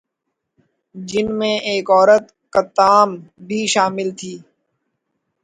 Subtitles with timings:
[0.95, 3.09] "جن میں ایک عورت "قطام"
[3.47, 4.33] بھی شامل تھی"